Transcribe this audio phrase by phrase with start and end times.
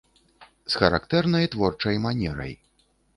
[0.75, 2.57] З характэрнай творчай манерай.